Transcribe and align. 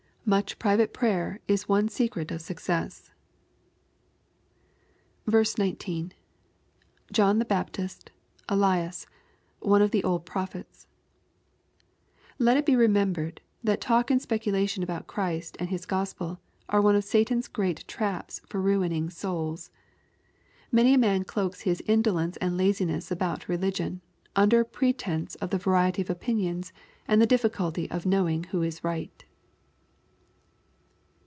Much 0.23 0.57
private 0.59 0.93
prayer 0.93 1.39
is 1.47 1.67
one 1.67 1.89
secret 1.89 2.29
of 2.31 2.39
success. 2.39 3.09
19.— 5.57 6.13
[John 7.11 7.39
the 7.39 7.43
Baptist... 7.43 8.11
UUcu... 8.47 9.05
one 9.59 9.81
of 9.81 9.89
the 9.91 10.03
old 10.03 10.25
prophda^ 10.25 10.63
Let 12.37 12.55
it 12.55 12.67
be 12.67 12.75
remembered, 12.75 13.41
that 13.63 13.81
talk 13.81 14.09
and 14.11 14.21
speculation 14.21 14.83
about 14.83 15.07
Christ 15.07 15.57
and 15.59 15.69
His 15.69 15.87
Gospel, 15.87 16.39
are 16.69 16.81
one 16.81 16.95
of 16.95 17.03
Satan's 17.03 17.47
great 17.49 17.85
traps 17.87 18.39
for 18.47 18.61
ruining 18.61 19.09
souls. 19.09 19.71
Many 20.71 20.93
a 20.93 20.97
man 20.99 21.23
cloaks 21.23 21.61
his 21.61 21.81
indolence 21.87 22.37
and 22.37 22.55
laziness 22.55 23.09
about 23.11 23.49
religion, 23.49 24.01
under 24.35 24.61
a 24.61 24.65
pretence 24.65 25.33
of 25.37 25.49
the 25.49 25.57
variety 25.57 26.01
of 26.03 26.11
opinions, 26.11 26.71
and 27.07 27.19
the 27.21 27.25
difficulty 27.25 27.89
of 27.91 28.05
knowing 28.05 28.45
who 28.45 28.61
is 28.61 28.83
right. 28.83 29.25